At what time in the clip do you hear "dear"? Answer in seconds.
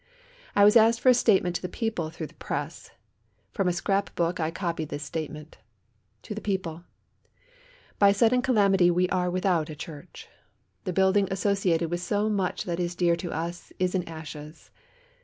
12.95-13.15